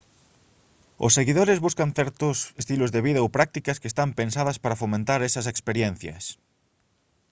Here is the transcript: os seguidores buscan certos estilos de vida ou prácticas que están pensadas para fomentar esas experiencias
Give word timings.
os 1.05 1.15
seguidores 1.17 1.61
buscan 1.65 1.89
certos 1.99 2.35
estilos 2.61 2.89
de 2.91 3.03
vida 3.07 3.23
ou 3.23 3.33
prácticas 3.37 3.79
que 3.81 3.89
están 3.91 4.09
pensadas 4.19 4.57
para 4.63 4.79
fomentar 4.81 5.19
esas 5.21 5.49
experiencias 5.53 6.23